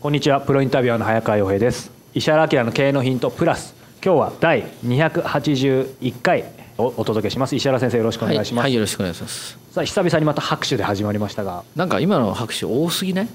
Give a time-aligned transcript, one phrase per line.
[0.00, 0.40] こんにちは。
[0.40, 1.90] プロインタビュアーの早川洋平です。
[2.14, 3.74] 石原明の経営のヒントプラス。
[4.02, 6.44] 今日は第281回
[6.78, 7.54] をお届けします。
[7.54, 9.58] 石原先生よろしくお願いします、はい、はい、よろしくお願いします。
[9.72, 11.64] さあ久々にまた拍手で始まりましたが。
[11.76, 13.28] なんか今の拍手多すぎない？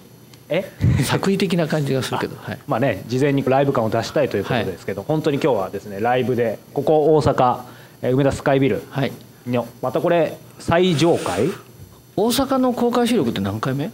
[0.50, 0.66] え？
[1.04, 7.60] 作為的な感じがするけど、 はい、まあね事前にライブ感を出したいということですけど、はい、本当に今日はですねライブでここ大阪
[8.02, 9.12] 梅田スカイビルの、はい、
[9.84, 11.48] またこれ最上階？
[12.16, 13.92] 大阪の公開収録って何回目？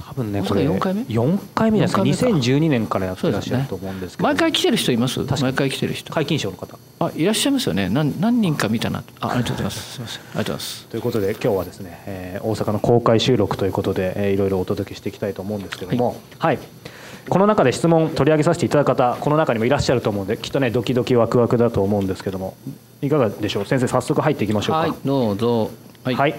[0.00, 2.02] 多分ねこれ4回目 ?4 回目ですか。
[2.02, 5.20] 2012年からやってらっしゃると思うんですけど、ね、毎回来てる人います？
[5.20, 6.12] 毎回来てる人。
[6.12, 6.78] 皆勤賞の方。
[7.00, 7.88] あいらっしゃいますよね。
[7.88, 9.02] 何何人か見たな。
[9.20, 9.92] あありがとうございます。
[9.92, 10.86] すみませんありがとうございます。
[10.86, 16.16] ということで今日はですね、えー、大阪の公開収録ということで、えー、いろいろお届けしていきたいと思うんですけども。
[16.38, 16.66] はい、はい。
[17.28, 22.56] この中で質問取り上げさせていただく方この中にもいらっしゃると思うんできっとねドキドキワクワクだと思うんですけども。
[23.02, 23.66] いかがでしょう？
[23.66, 24.78] 先生早速入っていきましょうか。
[24.80, 25.70] はいどうぞ。
[26.04, 26.34] はい、はい、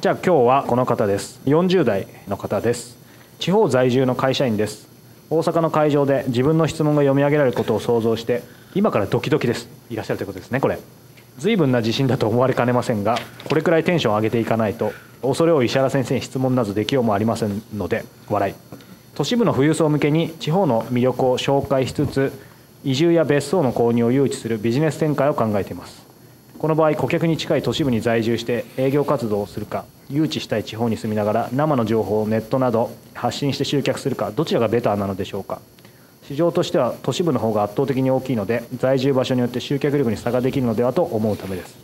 [0.00, 1.40] じゃあ今日はこの方です。
[1.46, 2.98] 40代の方です
[3.42, 4.86] 地方在住の会社員です。
[5.28, 8.44] 大阪の会場で自分の質問が読み上げられることを想像して
[8.76, 9.68] 今からドキドキです。
[9.90, 10.78] いらっしゃるということですねこれ。
[11.38, 13.18] 随分な自信だと思われかねませんが
[13.48, 18.54] これくらいテンションを上げていかないと恐れ多い石原先生に質問などできようもありませんので笑い。
[19.16, 22.32] 都市部の富裕層向けに地方の魅力を紹介しつつ
[22.84, 26.11] 移住や別荘の購入を誘致するビジネス展開を考えています。
[26.62, 35.60] この場合顧客に近い都市部に在住して営業活動をするか誘致したい地方に住みながら生の情報をネットなど発信して集客するかどちらがベターなのでしょうか。
[36.22, 41.76] 市場としては都市部の方が圧倒的に大きいので在住場所によって集客力に差ができるのではと思うためです。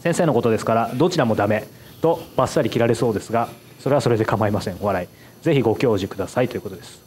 [0.00, 1.64] 先生のことですからどちらもダメ
[2.00, 4.78] とバッサリ切られそうですがそれはそれで構いません。
[4.80, 5.44] 笑い。
[5.44, 7.00] ぜひご教示くださいということです。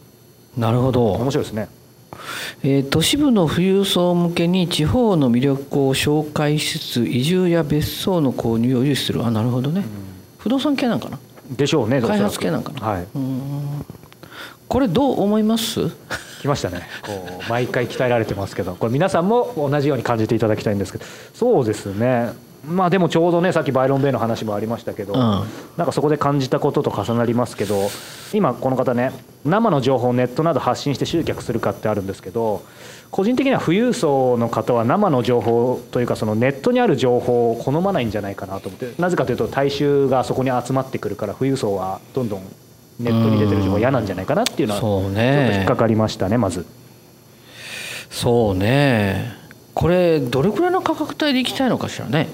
[0.55, 1.11] なるほど。
[1.11, 1.67] 面白いですね
[2.63, 9.25] えー、都市部の富裕層向けに地方の魅力を紹介しつつ移住や別荘の購入を誘致する。
[9.25, 9.85] あなるほどね、うん、
[10.37, 11.17] 不動産系なんかな？
[11.49, 13.07] でしょうね開発系なんかな、はい、
[14.67, 15.89] これどう思います？
[16.41, 16.81] 来ましたね。
[17.03, 18.75] こう毎回鍛えられてますけど。
[18.75, 21.05] これ皆さんも同じように感じていただきたいんですけど。
[21.33, 22.33] そうですね
[22.65, 25.19] まあでもちょうどねさっきバイロン・ベイの話もありましたけど、うん、
[25.77, 27.89] なんかそこで感じたことと重なりますけど
[28.33, 29.11] 今この方ね
[29.43, 32.63] 生の情報をネットなど発信して集客するかってあるんですけど
[33.09, 42.43] 個人的には富裕層の方は生の情報というかそのネットにある情報を好まないんじゃないかなと思ってなぜかというと大衆がそこに集まってくるから富裕層はどんどん
[42.99, 45.19] ネットに出てる情報嫌なんじゃないかなっていうのはちょっと
[45.57, 46.65] 引っかかりましたねまず。
[48.09, 49.33] そうね
[49.73, 52.27] これどれくらいの価格帯でいきたいのかしらね。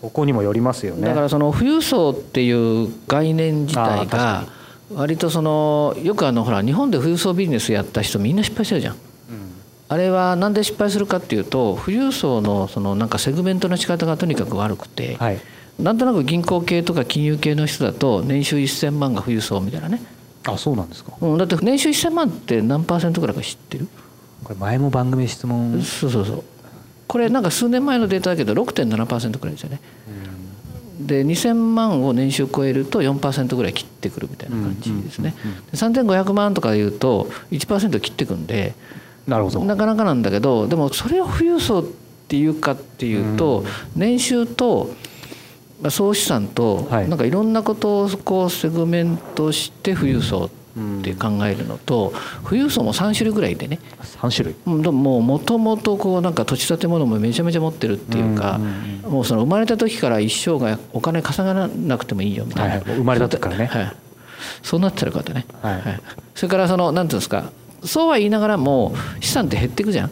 [0.00, 1.08] そこにもよりますよね。
[1.08, 4.44] だからその富裕層っていう概念自体が
[4.94, 8.96] 割とそのよくあのほら日本で富裕層ビジネスやった人みんな失敗してるじゃん。
[9.86, 15.38] あれはなんで失敗するかっていうと富裕層のそのなんかセグメントの仕方がとにかく悪くて、はい、
[15.78, 20.00] なんとなく銀行系とか金融系の人だと年収1,000万が富裕層みたいなね。
[20.46, 23.88] あそうなんですか、うん、だって年収1,000万って何パーセントぐらいか知ってる？
[24.42, 25.80] これ前も番組質問。
[25.82, 26.44] そうそうそう
[27.14, 29.78] これなんか数年前のデータだけど6.7%くらいですよね。
[30.98, 35.36] で2000万を年収超えると4%ぐらい切ってくるみたいな感じですね。
[35.74, 38.74] 3500万とかいうと1%切ってくんで
[39.28, 41.84] なるほどなかなかなんだけどでもそれを富裕層っ
[42.26, 44.90] ていうかっていうと年収と
[45.90, 52.12] 総資産となんかいろんなことをこうセグメントして富裕層ってって考えるのと
[52.44, 53.78] 富裕層も3種類ぐらいでね。
[54.20, 54.92] 3種類？
[54.92, 58.58] もうもともとこうなんか土地建物もめちゃめちゃ持ってるっていうか
[59.02, 63.92] もうその生まれた時から一生がお金稼がなくてもいいよみたいな、はい、生まれた時からね、はい、
[64.62, 66.00] そうなってる方ね、はい、はい、
[66.34, 67.50] それからそのなんていうんですか
[67.84, 70.10] そうは言いながらも資産って減っていくじゃん。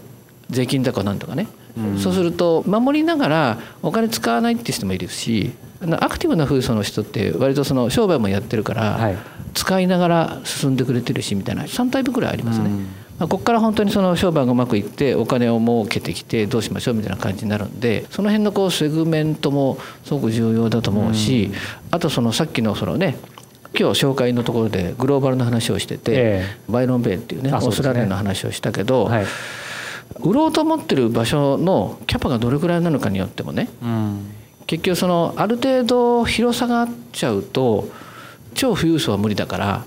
[0.51, 1.49] 税金とかなんとかね、
[1.79, 5.53] うん、そうすると守りながらお金使わないって人もいるし
[6.01, 9.17] アクティブな富裕層の人って割とその商売もやってるから、はい。
[9.55, 12.71] 使いながら進んでくれてるしみたいな3タイプぐらいありますね。
[13.19, 21.51] まあ、ここから本当にその商売がうまくいってお金を儲けてきてどうしましょうみたいな感じになるんでその辺のこうセグメントもすごく重要だと思うし、
[21.91, 23.17] あとそのさっきのそのね
[23.79, 27.53] 今日紹介のところでグローバルの話をしてて、えバイロン・ベイっていうね。
[27.53, 29.27] オーストラリアの話をしたけど、はい。
[30.21, 34.35] 売ろうと思ってる場所のキャパがどれくらいなのかによってもねうん
[34.67, 37.89] 結局そのある程度広さがあっちゃうと
[38.55, 39.85] 超富裕層は無理だから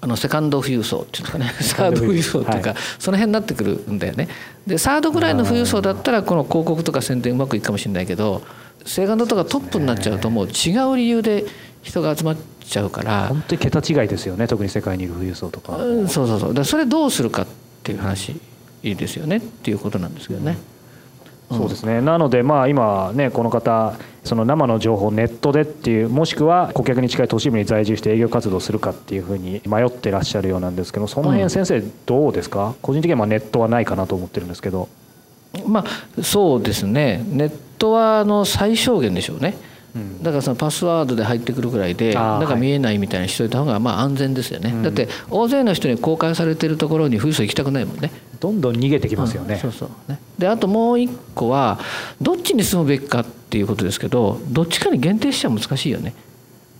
[0.00, 1.88] あのセカンド富裕層っていうんですかね。
[1.88, 4.28] サード富裕層っていうか、はその辺になってくるんだよね。
[4.66, 8.42] でサードぐらいの富裕層だったらこの広告とか宣伝うまくいくかもしれないけど
[8.84, 11.44] セカンドとかトップになっちゃうともう違う理由で
[11.82, 14.46] 人が集まっちゃうから、本当に桁違いですよね。
[14.46, 16.64] 特に世界にいる富裕層とか、うん、そうそうそう。
[16.64, 17.46] それどうするかっ
[17.82, 18.32] ていう話
[18.82, 19.38] いいですよね。
[19.38, 20.58] っていうことなんですけどね。
[21.50, 22.00] そうですね。
[22.00, 34.88] なのでまあ今ねこの方その生の情報をネットでっていうもしくは顧客に近い都市部に在住して営業活動するかっていうふうに迷ってらっしゃるようなんですけどその辺先生どうですか、個人的にはまあネットはないかなと思ってるんですけど。
[35.66, 37.24] まあそうですね。
[37.26, 39.56] ネットはあの最小限でしょうね、
[40.22, 48.10] だからそのパスワードで入ってくるぐらいでなんか見えないみたいにしといた方がまあ安全ですよね、だって大勢の人に公開されてるところに富裕層行きたくないもんね。
[48.40, 49.90] どんどん逃げてきますよね、そうそう。
[50.08, 50.20] ね。
[50.38, 51.78] であともう一個は
[52.20, 56.14] どっちに住むべきかっていうことですけどどっちかに限定しちゃ難しいよね。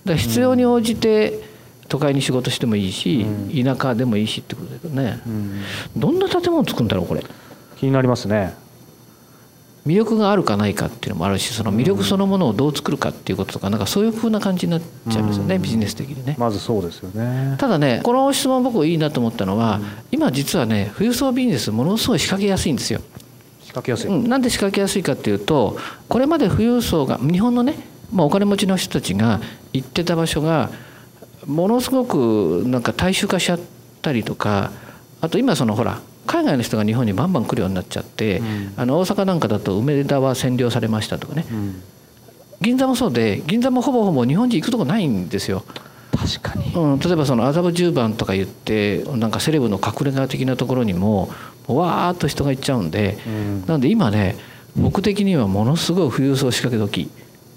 [0.05, 1.41] だから必要に応じて
[1.89, 3.25] 都会に仕事してもいいし、
[3.63, 5.61] 田舎でもいいしってことだけどね、うん。
[5.97, 7.23] どんな建物作るんだろうこれ。
[7.77, 8.53] 気になりますね
[9.89, 16.35] 魅力があるかないかっていうのもあるしその魅力そのものをどう作るかっていうこととかなんかそういう風な感じになっちゃいますよね、ビジネス的にね。
[16.37, 17.55] まずそうですよね。
[17.57, 19.79] ただねこの質問僕いいなと思ったのは、
[20.11, 23.01] 今実はね富裕層ビジネスものすごい仕掛けやすいんですよ。
[23.63, 25.77] 仕掛けやすい、うん、なんで仕掛けやすいかっていうと
[26.07, 27.75] これまで富裕層が日本のね、
[28.11, 29.41] まあ、お金持ちの人たちが
[29.73, 30.71] 行ってた場所が
[31.45, 33.59] ものすごくなんか大衆化しちゃっ
[34.01, 34.71] たりとか
[35.21, 38.39] あと今そのほら海外の人が日本にバンバン来るようになっちゃって、
[38.77, 41.43] あの大阪なんかだと梅田は占領されましたとかね。
[41.51, 41.81] うん。
[42.61, 45.63] 銀座もそうで銀座もほぼほぼ日本人行くとこないんですよ。
[46.11, 46.71] 確かに。
[46.75, 51.29] うん、例えばその麻布十番とか言ってなんかセレブの隠れ家的なところにも
[51.67, 53.65] わーっと人が行っちゃうんで、うん。
[53.65, 54.35] なんで今ね
[54.75, 57.09] 僕的にはものすごい富裕層仕掛け時、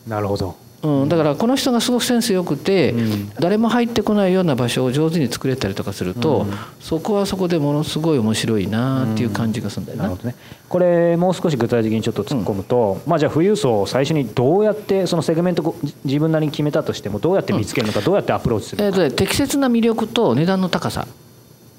[0.06, 3.30] なるほどうん、だからこの人がすごくセンスよくて、うん。
[3.38, 6.46] 誰も入ってこないような場所を上手に作れたりとかすると、
[6.80, 10.04] そこはそこでものすごい面白いなっていう感じがするんだよな。
[10.04, 10.34] なるほどね。
[10.68, 21.06] これもう少し具体的にちょっと突っ込むと、まあじゃあ富裕層を最初にどうやってそのセグメント自分なりに決めたとしてもどうやって見つけるのか、どうやってアプローチするのか、えー適切な魅力と値段の高さ、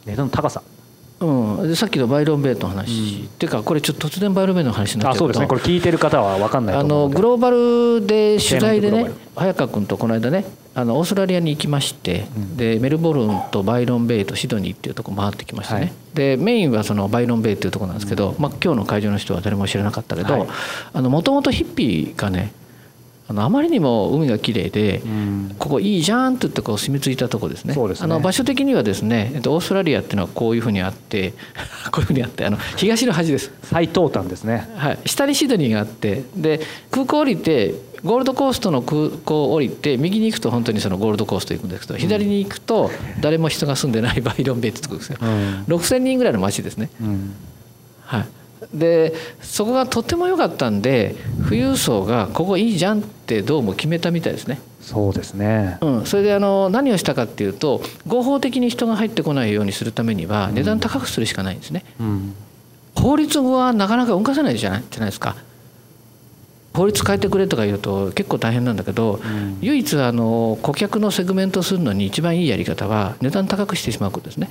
[0.06, 0.62] 値段の高さ
[1.24, 5.48] うん、でさっきのバイロン・ベイのの話、っていうかこれちょっと突然バイロン・ベイの話になっちゃそうですね。
[5.48, 7.10] これ聞いてる方は分かんないとあ思う。
[7.10, 12.26] のグローバルで取材でね早川君とこの間ねあのオーストラリアに行きまして、
[12.56, 15.94] でメルボルンとバイロンベイとシドニーっていうとこ回ってきましたね、はい。
[16.14, 20.48] でメインはそのバイロンベイっていうとこなんですけど、まあ、今日の会場の人は誰も知らなかったけはい。
[21.02, 22.52] どもともとヒッピーがね
[23.34, 25.56] あのあまりにも海が綺麗で、うん。
[25.58, 27.74] ここいいじゃんって言ってこう住み着いたとこですね。
[27.74, 28.06] そうですね。
[28.06, 31.34] あの場所的にはですね、えっと、オーストラリアっていうのはこういうふうにあって
[31.92, 33.52] こういうふうにあってあの東の端です。
[33.64, 34.70] 最東端ですね。
[34.76, 45.64] はい、下にシドニーがあってで空港降りてゴールドコーストの空港降りて右に行くと本当にそのゴールドコースト行くんですけど左に行くと誰も人が住んでないバイロンベイってとこですよ、うん。
[45.68, 47.34] 6,000人ぐらいの町ですね、うん。
[48.02, 48.26] はい、
[48.74, 55.78] でそこがとっても良かったんで富裕層がここいいじゃんってどうも決めたみたいですね、そうですね。
[55.82, 62.36] うん、それであの何をしたかっていうと合法的に人が入ってこないようにするためには値段高くするしかないんですね、うん。
[62.96, 65.36] 法律はなかなか動かせないじゃないじゃないですか。
[66.74, 69.58] 法律変えてくれとか言うと結構大変なんだけど、ん。
[69.62, 74.50] 唯一あの顧客のセグメントするのに一番いいやり方は値段高くしてしまうことですね。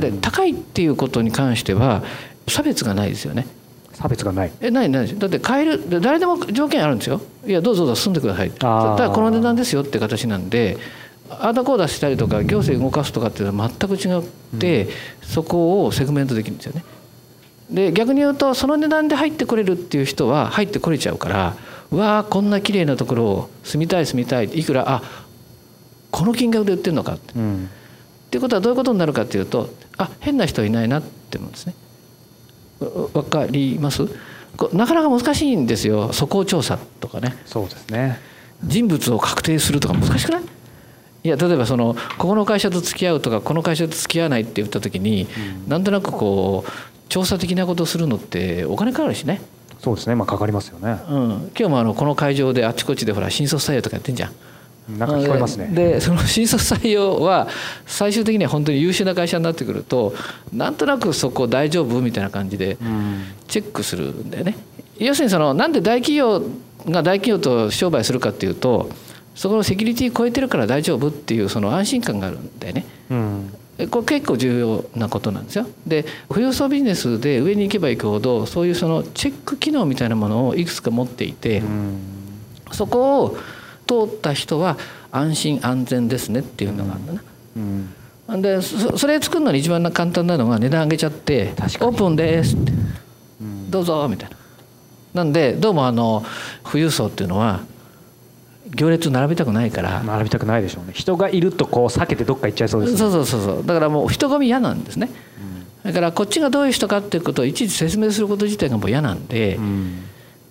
[0.00, 2.02] で高いっていうことに関しては
[2.48, 3.46] 差別がないですよね。
[3.92, 4.52] 差別がない。
[4.60, 5.18] えないないです。
[5.18, 7.20] だって買えるで誰でも条件あるんですよ。
[7.46, 8.50] いやどうぞどうぞ住んでください。
[8.50, 8.98] たあー。
[8.98, 10.76] だこの値段ですよって形なんで
[11.30, 14.22] あーだこうだしたりとか行政動かすとかっていうのは全く違っ
[14.60, 14.88] て、
[15.22, 16.84] そこをセグメントできるんですよね。
[17.70, 21.56] で逆に言うとその値段で入ってこれるっていう人は入ってこれちゃうから
[21.90, 25.02] うわーこんな綺麗なところを住みたい住みたいいくらあ
[26.12, 27.32] この金額で売ってるのかって。
[27.34, 27.70] うん。
[28.26, 31.74] っていうことはどういうことになるかっていうとあ変な人いないなって思うんですね。
[32.80, 34.06] わわかります？
[34.56, 36.12] こなかなか難しいんですよ。
[36.12, 37.36] 素行調査とかね。
[37.46, 38.18] そうですね。
[38.64, 40.42] 人物を確定するとか難しくない？
[41.24, 45.26] いや例えばそのここの会社と付き合うとかこの会社と付き合わないって言った時に、
[45.66, 46.70] なんとなくこう
[47.08, 49.40] 調査的なことをするのってお金かかるしね。
[49.80, 50.14] そうですね。
[50.14, 51.00] まあかかりますよね。
[51.08, 54.32] うん、今日もあのこの会場であちこちでほら新卒採用とかやってんじゃん。
[54.88, 57.48] なんか聞こえますねでその新卒採用は
[57.86, 60.14] 最終的には本当に優秀な会社になってくると
[60.52, 64.56] なんとなくそこ大丈夫みたいな感じでうんチェックするんだよね。
[64.98, 66.40] 要するにそのなんで大企業
[66.88, 68.88] が大企業と商売するかっていうと
[69.34, 72.86] そこのセキュリティ超えてるから大丈夫っていうその安心感があるんだよね。
[73.10, 73.52] うん
[73.90, 75.66] これ結構重要なことなんですよ。
[75.86, 81.98] で富裕層ビジネスで上に行けば行くほどそういうそのチェック機能みたいなものをいくつか持っていて、うん
[82.72, 83.36] そこを
[83.86, 84.76] 通った人は
[85.12, 87.22] 安心安全ですねっていうのがあるんだな。
[87.56, 88.42] うん。
[88.42, 92.72] でそそれ作るのに一番簡単なのが値段上げちゃって「オープンです」って。
[93.40, 94.36] うん「どうぞ」みたいな。
[95.14, 96.24] なんでどうもあの
[96.64, 97.60] 富裕層っていうのは
[98.74, 100.92] 行列並べたくないから、並びたくないでしょうね。
[100.92, 102.98] 人がいるとこう避けてどっか行っちゃいそうですね。
[102.98, 103.66] そうそうそうそう。
[103.66, 105.08] だからもう人混み嫌なんですね。
[105.84, 110.02] だからこっちがどういう人かっていうことをいちいち説明すること自体がもう嫌なんで、うん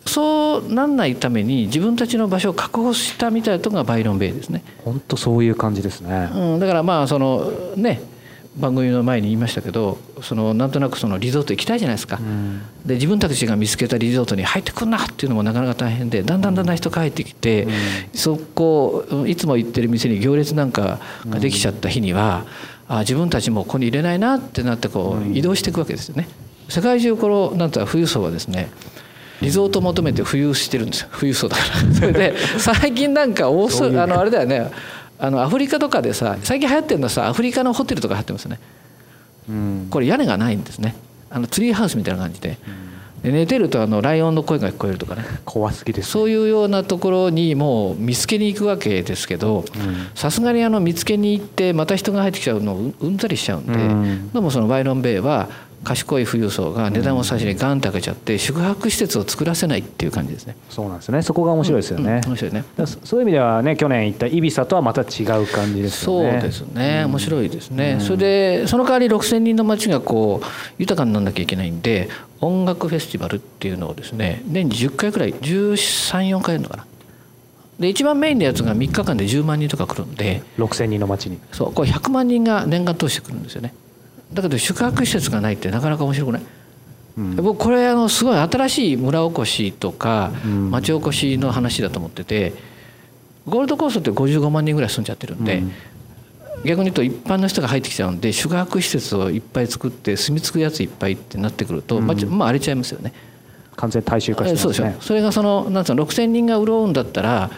[0.05, 4.63] そうなんないために自分たちの場所を確保したみたいなところがバイロンベイですね。
[4.83, 8.01] 本当そういう感じですねうん、だからまあそのね
[8.55, 12.17] 番組の前に言いましたけどそのなんとなくそのリゾート行きたいじゃないですか。
[12.17, 17.67] うんで自分たちが見つけたリゾートに入ってくんなっていうのもなかなか大変でだんだんだんだん人帰ってきて、
[18.13, 22.45] そこいつも行ってる店に行列なんかができちゃった日には、
[22.87, 26.27] あ自分たちもここに入れないなってなってこう移動していくわけですよね。
[26.69, 28.69] 世界中このなんていうか富裕層はですね
[29.45, 31.09] リゾート求めて浮遊してるんですよ。
[31.13, 31.93] 富裕層だから。
[31.93, 33.99] そ れで最近なんかオースどういう。
[34.01, 34.71] あのあれだよね。
[35.19, 38.59] あのアフリカとかでさ最近流行ってるのはさアフリカのホテルとか流行ってますよね。
[39.47, 39.87] うん。
[39.89, 40.95] これ屋根がないんですね。
[41.29, 42.57] あのツリーハウスみたいな感じで。
[43.23, 45.23] で寝てるとあのライオンの声が聞こえるとかね。
[45.45, 49.65] 怖すぎですそういうようなところにもう見つけに行くわけですけど
[50.13, 54.31] さすがにあの見つけに行ってまた人が入ってきちゃうのをうんうんざりしちゃうんで、うん。
[54.31, 55.49] どうもそのバイロンベイは
[55.83, 60.55] 賢い富裕層が値段を最初にガンって上げちゃって宿泊施設を作らせないっていう感じですね。
[60.69, 61.21] そうなんですね。
[61.21, 62.63] そこが面白いですよね、うん面白いね。
[62.77, 66.31] そそういう意味ではね去年行ったイビサとはまた違う感じですよね。
[66.31, 67.05] そうですね。
[67.05, 70.45] 面白いですね、それでその代わり6,000人の街がこう
[70.79, 72.09] 豊かにならなきゃいけないんで
[72.41, 76.85] 音楽フェスティバルっていうのをですね年に10回くらい134回やるのかな。
[77.79, 81.37] で一番メインのやつが3日間で10万人とか来るんで6000人の街に。
[81.51, 83.73] そうこれ100万人が年間通してくるんですよね
[84.33, 86.41] だけど宿泊施設がないってなかなか面白くない？
[87.17, 87.35] うん。
[87.37, 90.71] 僕これあのすごい新しい村おこしとかうん。
[90.71, 92.53] 町おこしの話だと思ってて
[93.45, 95.71] ゴールドコーストって55万人ぐらい住んじゃってるんで、うん。
[96.63, 103.13] 逆に言うと一般の人が入ってきちゃうんで宿泊施設をいっぱい作って住み着くやついっぱいってなってくると、まあちょまあ荒れちゃいますよね。
[103.75, 105.01] 完全大衆化してますねでしょ。
[105.01, 107.51] それがそのなんつうの6,000人が潤うんだったら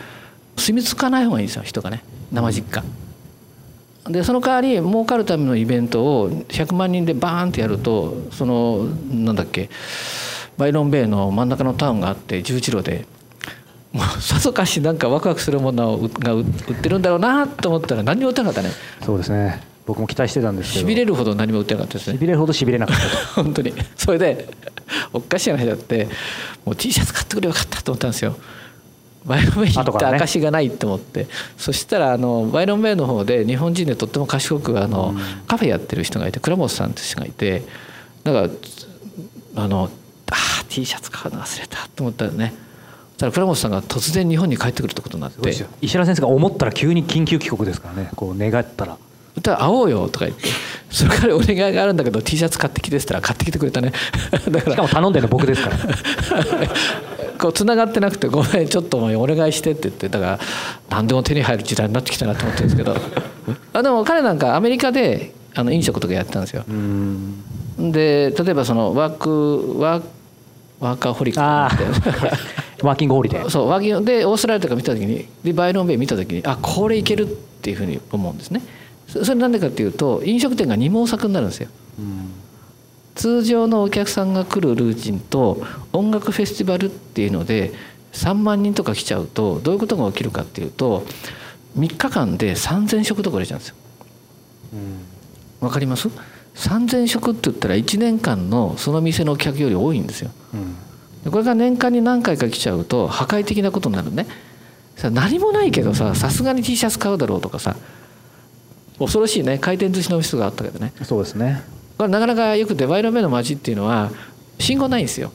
[0.57, 2.03] 住み着かない方がいいんですよ人がね。
[2.31, 2.83] 生実家。
[4.09, 9.69] でその代わり儲かるためのイベントを100万人でバーンってやるとそのなんだっけ
[10.57, 13.05] バイロンベイの真ん中のタウンがあって十字路で
[13.93, 16.45] もうさぞかしなんかワクワクするものをが売っ
[16.81, 18.69] てるんだろうなと思ったら何にも売ってなかったね。
[19.03, 19.61] そうですね。
[19.85, 20.85] 僕も期待してたんですけど。
[20.85, 22.17] しびれるほど何も売ってなかったですね。
[22.17, 23.73] しびれるほどしびれなかったと本当に。
[23.95, 24.49] それで
[25.13, 26.07] おかしい話だって
[26.65, 28.35] もう T シャツ買ってくればよかったと思ったんですよ
[29.27, 35.13] バイロンベイに行った証がないと思って、そしたらあのバイロンベイの方で日本人でとっても賢くあの、
[35.47, 37.63] カフェやってる人がいて倉本さんって人がいて
[38.23, 38.49] だから
[39.63, 39.89] あの
[40.31, 42.53] あー T シャツ買うの忘れたと思ったらね。
[43.17, 45.49] たら倉本さんが突然日本に帰ってくるってことになって。
[45.81, 48.11] 石原先生が思ったら急に緊急帰国ですからね。
[48.15, 48.97] こう願ったら
[49.35, 50.47] 「歌会おうよ」とか言って
[50.89, 53.91] 「それからお願いがあるんだけど T シャツ買ってきて」っったら買ってきてくれたね。
[54.31, 55.77] だかしからも頼んでるの僕ですから
[57.37, 60.39] こう繋がってなくて「ごめん ちょっとお願いして」って言ってだから
[60.89, 62.95] 何でも手に入る時代になってきたなと思ってるんですけど。
[63.73, 66.63] あでも彼なんかアメリカであの飲食とかやってたんですよ。
[66.67, 67.43] うん。
[67.91, 70.03] で例えばそのワークワー
[70.79, 71.39] ワーカーホリック
[72.85, 73.49] ワーキングホリデー。
[73.49, 77.27] そうワーキングでオーストラリアとか見た時にでバイロンベイ見た時にあこれいけるっ
[77.61, 78.61] ていうふうに思うんですね。
[79.07, 81.69] そそれなんでかっていうと飲食店が二毛作になるんですよ
[83.17, 87.73] 通常のお客さんが来るルーチンと音楽フェスティバルっていうので
[88.13, 91.03] 3万人とか来ちゃうとどういうことが起きるかっていうと
[91.77, 93.75] 3日間で3,000食とか売れちゃうんですよ。
[95.59, 96.09] わかります
[96.55, 100.31] ？3,000食って言ったら1年間のその店のお客より多いんですよ。
[101.23, 104.27] でこれが年間に何回か来ちゃうと破壊的なことになるね。
[104.95, 107.75] さ何もないけどささすがに T シャツ買うだろうとかさ
[108.97, 109.59] 恐ろしいね。
[109.59, 110.93] 回転寿司のオフィスがあったけどね。
[111.03, 111.63] そうですね
[111.97, 114.11] これなかなかよくてバイロンベイの街っていうのは
[114.59, 115.31] 信号ないんですよ。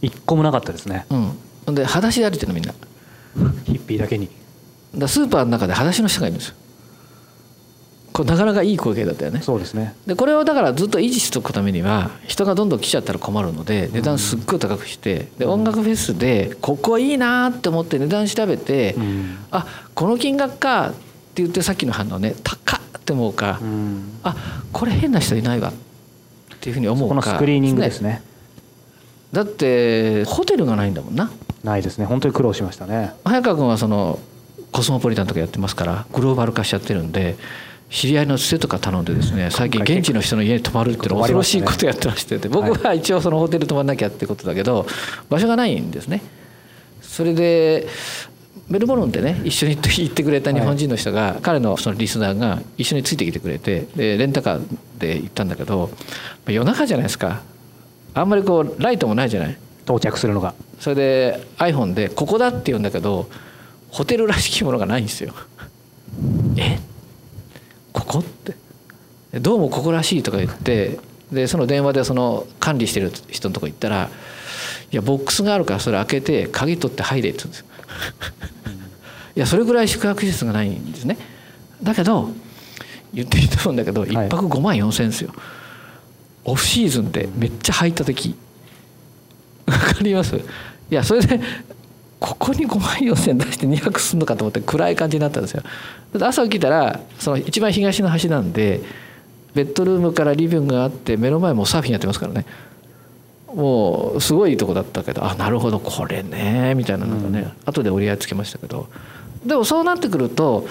[0.00, 1.06] 一個もなかったですね。
[1.66, 2.74] うん、で裸足で歩いてるのみんな。
[3.64, 4.28] ヒッピーだけに。
[4.96, 6.54] らスーパーの中で裸足の人がいるんですよ。
[8.12, 9.40] これなかなかいい光景だったよね。
[9.42, 9.94] そうですね。
[10.06, 19.38] でこれをだからずっと維持しておくためには人がどんどん来ちゃったら困るので値段すっごい高くしてで音楽フェスでここいいなって思って値段調べて、うん。
[19.50, 24.18] あこの金額かって言ってさっきの反応ね高っって思うか、うん。
[24.22, 24.34] あ
[24.72, 27.14] これ変な人いないわっていうふうに思うか。
[27.14, 28.22] このスクリーニングですね。
[29.32, 31.30] だってホテルがないんだもんな。
[31.62, 32.06] ないですね。
[32.06, 33.12] 本当に苦労しましたね。
[33.24, 34.18] 早川君はその
[34.72, 37.36] コスモポリタンとかやってますからグローバル化しちゃってるんで
[37.90, 44.86] 知り合いのつてとか頼んでですね最近現地の人の家に泊まるっていうのは恐ろしいことやってらしてて僕は一応そのホテル泊まんなきゃってことだけど
[45.28, 46.22] 場所がないんですね。
[47.02, 47.86] それで
[48.68, 54.62] メルボルンでね一緒に行ってくれた日本人の人が、彼のそのリスナーが一緒についてきてくれてでレンタカー
[54.98, 55.90] で行ったんだけど
[56.46, 57.42] 夜中じゃないですか。
[58.14, 59.58] あんまりこうライトもないじゃない。
[59.84, 60.54] 到着するのが。
[60.80, 63.28] それで iPhone で「ここだ」って言うんだけど
[63.90, 65.34] ホテルらしきものがないんですよ。
[66.56, 66.78] え？
[67.92, 68.54] ここって？
[69.32, 70.98] でどうもここらしいとか言って
[71.30, 74.08] でその電話でその管理してる人のとこ行ったら
[74.90, 77.66] 「いやボックスがあるからそれ開けて鍵取って入れ」って言うんですよ。
[79.36, 81.16] いやそれぐらい宿泊施設がないんですね。
[81.82, 82.30] だけど
[83.12, 85.32] 言っていいと思うんだけど一泊5万4千円ですよ。
[86.44, 88.36] オフシーズンでめっちゃ入った時
[89.66, 90.36] わかります？
[90.36, 90.42] い
[90.90, 91.40] やそれで
[92.20, 95.62] ここに5万4千出して2泊すんのかと思って暗い感じになったんですよ。
[95.62, 95.68] だ
[96.18, 98.80] って朝起きたらその一番東の端なんで
[99.54, 102.44] ベッドルームからリビングがあって目の前もサーフィンやってますからね
[103.54, 108.88] もうすごいとこだったけどあなるほどこれねみたいなのがね、後で折り合いつけましたけど。
[109.44, 110.66] でもそうなってくると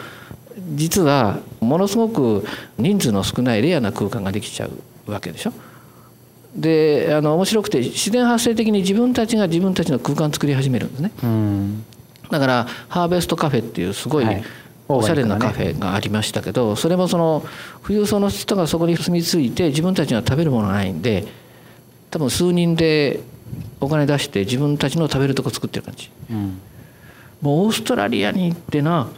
[0.76, 2.46] 実はものすごく
[2.78, 4.68] 人数の少ないレアな空間ができちゃ
[5.08, 5.54] うわけでしょ。
[6.56, 11.12] であの面白くて自然発生的に自分たちが自分たちの空間を作り始めるんですね。
[11.24, 11.86] うん。
[12.30, 14.44] だからハーベストカフェっていうすごいはい。
[14.90, 17.44] おしゃれなカフェがありましたけどそれもその
[17.84, 21.26] 富裕層の人がそこに住み着いて自分たちが食べるものがないんで
[22.14, 23.22] 多分数人で
[23.82, 26.12] お金出して自分たちの食べるとこ作ってる感じ。
[26.30, 26.60] うん。
[27.42, 29.10] もうオーストラリアに行ってな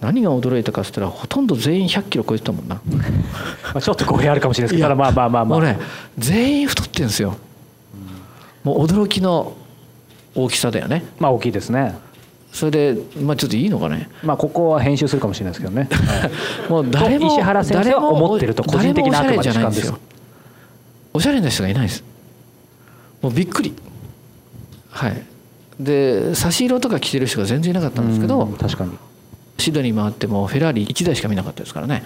[0.00, 2.82] 何が驚いたかっつったらほとんど全員100キロ超えてたもんな。
[2.82, 5.60] まあ、ちょっと語弊あるかもしれないですけどまあまあまあまあ。
[5.60, 5.78] もうね
[6.18, 7.36] 全員太ってるんですよ。
[8.64, 9.56] もう驚きの
[10.34, 11.04] 大きさだよね。
[11.20, 11.94] まあ大きいですね。
[12.52, 14.10] それでまあちょっといいのかね。
[14.24, 16.70] まあここは編集するかもしれないですけどね、 はい。
[16.72, 19.96] もう誰も石原先生は思ってると個人的なあくまで主観ですよ。
[21.14, 22.11] おしゃれな人がいないです
[23.22, 23.74] もうびっくり。
[24.90, 25.22] はい。
[25.80, 28.92] で差し色とか着てる人が全然いなかったんですけどうん確かに。
[29.58, 32.02] シドニー回ってもフェラーリ1台しか見なかったですからね、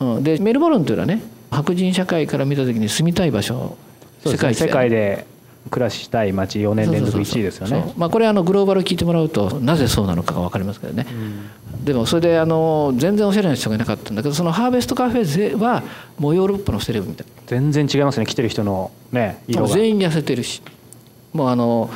[0.00, 3.76] うん、でメルボルンというのはね白人社会から見た時に住みたい場所
[4.24, 4.72] 世世界一だよね。
[4.72, 5.26] 界で
[5.70, 7.92] 暮らしたい街4年連続1位ですよね。
[7.96, 11.06] まあ、これあのグローバル聞いてもらうとなぜそうなのかが分かりますけどね、
[11.84, 15.82] でもそれであの全然おしゃれな人がいなかったんだけどそのハーベストカフェは
[16.18, 19.74] もうヨーロッパのセレブみたい全然違いますね来てる人のね色が。
[19.74, 20.62] 全員痩せてるし。
[21.32, 21.90] もうあの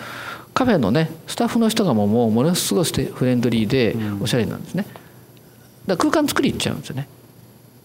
[0.52, 4.85] カフェのねスタッフの人がもうものすごいフレンドリーでおしゃれなんですね、
[5.87, 7.09] だから空間作りいっちゃうんですよね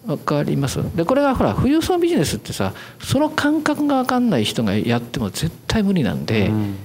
[0.06, 0.78] わかります。
[0.96, 6.76] でこれがほら富裕層ビジネスってさその感覚が分かんない人がやっても絶対無理なんで、うん。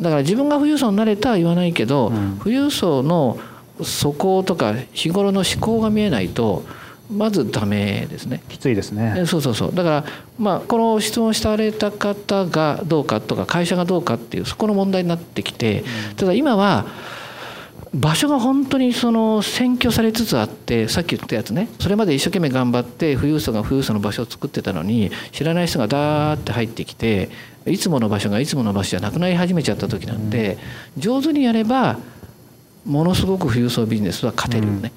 [0.00, 2.38] だから自分が富裕層になれたは言わないけど、うん。
[2.38, 3.38] 富裕層の
[3.82, 6.64] 素行とか日頃の思考が見えないと
[7.10, 8.42] まずダメですね。
[8.48, 9.14] きついですね。
[9.18, 9.74] えそうそうそう。
[9.74, 10.04] だから
[10.38, 15.84] まあこの質問された方がどうかとか会社がどうかっていうそこの問題になってきて
[16.16, 16.86] ただ今は
[17.94, 27.30] 場所が本当にその占拠されつつあってさっき言ったやつねそれまで一生懸命頑張って富裕層が富裕層の場所を作ってたのに知らない人がダーって入ってきて
[27.66, 30.58] いつもの場所がいつもの場所じゃなくなり始めちゃった時なんで
[30.96, 31.98] 上手にやれば
[32.84, 34.92] ものすごく富裕層ビジネスは勝てるよね。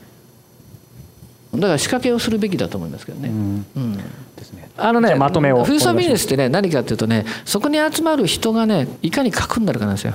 [1.54, 3.30] だから仕掛けをするべきだと思いますけどね。
[3.30, 3.98] うんうん
[4.36, 10.14] ですねあのねまとめを富裕層ビジネススってね何かっていうとねそこに集まる人がねいかに核になるかなんですよ。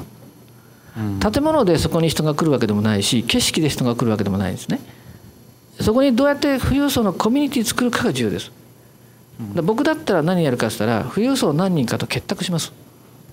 [0.94, 4.81] 建物でそこに人が来るわけでもないし景色で人が来るわけでもないんですね。
[5.81, 8.52] そこにどうやって富裕層のコミュニティ作るかが重要です。
[9.55, 12.72] で僕だったら何やるかって言ったら富裕層何人かと結託します。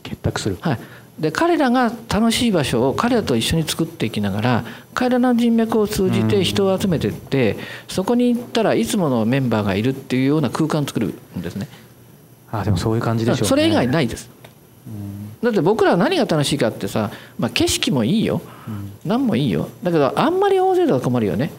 [0.03, 0.79] 結託するはい、
[1.19, 7.57] で彼らが楽しい場所を彼らと一緒に作っていきながら彼らの人脈を通じて人を集めていって、
[7.89, 11.67] そこに行ったらいつものメンバーがいるっていうような空間を作るんですね。
[12.51, 14.29] あでもそういう感じでしょうねそれ以外ないです。
[15.43, 18.41] だって僕らは何が楽しいかってさ、まあ、景色もいいよ、
[19.05, 19.69] 何もいいよ。
[19.83, 21.51] だけどあんまり大勢だと困るよね。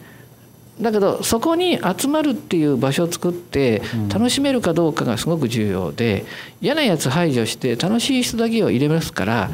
[0.79, 6.25] だけどそこに集まるっていう場所を作って楽しめるかどうかがすごく重要で
[6.59, 9.49] 嫌なやつ排除して楽しい人だけを入れますから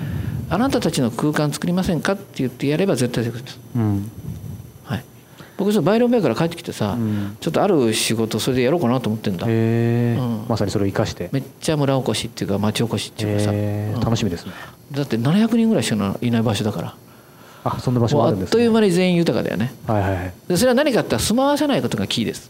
[0.50, 3.60] あなたたちの空間作りませんかって言ってやれば絶対できます。
[3.76, 3.96] うん。
[3.96, 4.02] はい、
[5.58, 7.38] 僕そのバイロンベイから帰ってきてさ、ん。
[7.41, 9.48] ちょっとある仕事それでやろうかなと思ってんだ。
[9.48, 10.46] うん。
[10.48, 11.30] まさにそれを生かして。
[11.32, 13.93] めっちゃ村おこしっていうか町おこしっていうかさ、うん。
[14.00, 14.52] 楽しみですね。
[14.91, 16.96] だって700人ぐらいしかいない場所だから。
[17.63, 19.74] あそんな場所あるんです、ね、っという間に全員豊かだよね。
[19.88, 20.34] はいはいはい。
[20.48, 22.50] でそれは何かって住まわせないことがキーです。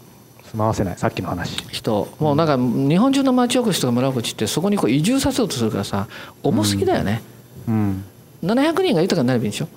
[0.52, 0.98] 住まわせない。
[0.98, 1.56] さっきの話。
[1.72, 1.94] 人。
[1.96, 6.08] をもうなんか日本中の町おこしとか村おこしってそこにこう移住させようとするからさ
[6.44, 7.24] 重すぎだよね、
[7.68, 8.04] うん。
[8.44, 9.68] 700人が豊かになればいいんでしょ？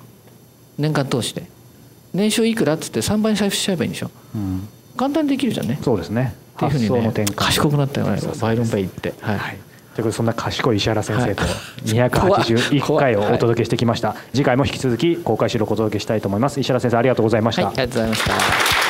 [0.79, 1.45] 年間通して
[2.13, 4.11] 年収いくらっつって3倍に財布しちゃえばいいんでしょ。
[4.35, 4.69] うん。
[4.97, 5.79] 簡単にできるじゃんね。
[5.83, 6.35] そうですね。
[6.57, 7.35] っていうふうにね発想の転換。
[7.35, 8.21] 賢くなったよね。
[8.41, 9.15] バイロンベイって。
[9.21, 9.63] はい、はい、というこ
[9.97, 11.53] とでそんな賢い石原先生とはい。
[11.85, 16.61] 281回をお届けしてきました、次回も引き続き公開収録をお届けしたいと思います。
[16.61, 18.90] 石原先生ありがとうございました、はい、ありがとうございました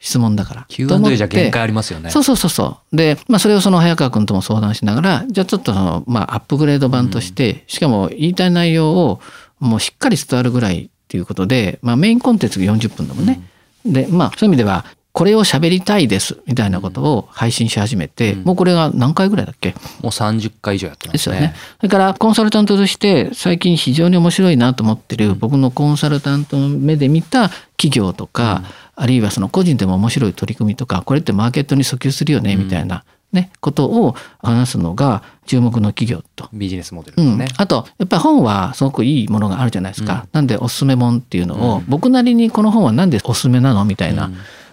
[0.00, 0.66] 質問だから。
[0.68, 1.50] と思って。
[1.58, 2.10] ありますよね。
[2.10, 2.96] そうそうそうそう。
[2.96, 9.20] で、まあそれをその早川君とも相談しながら、じゃあちょっとその、まあアップグレード版として、しかも言いたい内容を
[9.58, 13.40] もうしっかり伝わるぐらいっていうことで、まあメインコンテンツが40分だもんね。
[13.84, 19.70] で、まあそういう意味では、これを喋りたいですみたいなことを配信し始めて、もうこれが何回ぐらいだっけ？
[20.00, 21.56] もう30回以上やってですよね。
[21.78, 28.62] それからコンサルタントとして最近非常に面白いなと思ってる僕のコンサルタントの目で見た企業とか、
[29.00, 36.48] あるいはその個人でも面白い取り組みとかこれってマーケットに訴求するよねみたいな、ね、ことを話すのが注目の企業と。
[36.52, 40.26] ビジネスモデルうん、あとやっぱり本はすごくいいものがあるじゃないですか。
[40.32, 44.30] なんでおすすめ本っていうのを、僕なりにこの本は何でおすすめなのみたいな。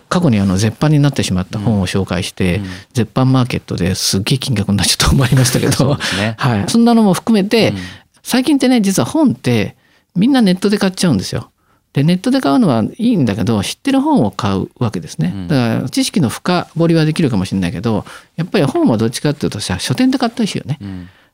[0.08, 2.62] 過去にあの絶版になってしまった本を紹介して、
[2.94, 6.36] 絶版マーケットですっげえ金額になっちゃったと思いましたけど、 ですね。
[6.38, 7.74] はい、そんなのも含めて、
[8.24, 9.76] 最近ってね実は本って
[10.16, 11.52] みんなネットで買っちゃうんですよ。
[11.96, 15.48] でネットで買うのはいいんだけど知ってる本を買うわけですね。
[15.48, 18.04] だから知識の深掘りはできるかもしれないけど
[18.36, 20.78] やっぱり本はどっちかっていうとさ書店で買ったりしよね。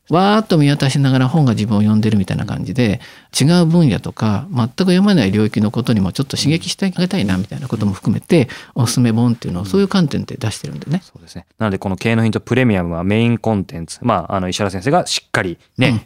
[0.09, 2.99] わーっと見渡しながら本が自分を読んでるみたいな感じで
[3.39, 11.01] 違う分野とか全く読まない領域のことにもちょっと刺激してあげたいなみたいなことも含めておすすめ本っていうのをそういう観点で出してるんでね。
[11.03, 11.45] そうですね。
[11.57, 13.99] なので、この経営のヒントプレミアムはメインコンテンツ。
[14.01, 16.05] まあ、あの、石原先生がしっかりね、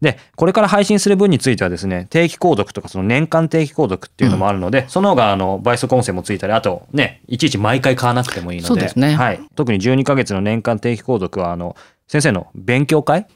[0.00, 9.40] で、これから配信する分についてはですね、定期購読とかその年間定期購読っていうのもあるので、その方があの倍速音声もついたり、あとね、いちいち毎回買わなくてもいいので、ですねはい。
[9.54, 11.76] 特に12ヶ月の年間定期購読は、あの、
[12.08, 13.26] 先生の勉強会はい。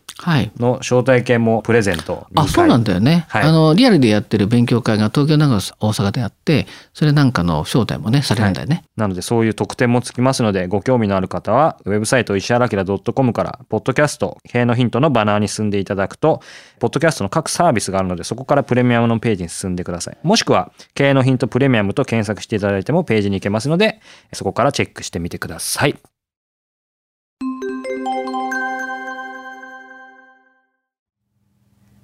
[0.58, 3.26] の招待券もプレゼント2回あ、そうなんだよね。
[3.28, 3.42] はい。
[3.44, 8.84] あの、リアルでやってる勉強会が東京、長野、大阪であって、それなんかの招待もね、されるんだよね。
[8.96, 16.42] なのでそういう特典もつきますのでご興味のある方はウェブサイト石原明 .com からポッドキャスト経営のヒントのバナーに進んでいただくと
[16.78, 20.18] ポッドキャストの各サービスがあるのでそこからプレミアムのページに進んでください。
[20.22, 24.00] もしくは経営のヒントプレミアムと検索していただいてもページに行けますので
[24.32, 25.98] そこからチェックしてみてください